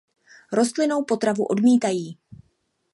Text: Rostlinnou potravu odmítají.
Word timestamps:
Rostlinnou 0.51 1.03
potravu 1.03 1.45
odmítají. 1.49 2.17